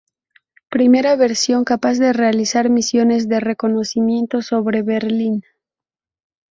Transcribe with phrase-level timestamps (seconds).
[0.71, 5.43] Primera versión capaz de realizar misiones de reconocimiento sobre Berlín.